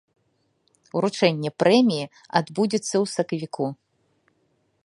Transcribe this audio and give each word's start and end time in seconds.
Уручэнне 1.01 1.49
прэміі 1.63 2.09
адбудзецца 2.41 2.93
ў 3.03 3.15
сакавіку. 3.15 3.65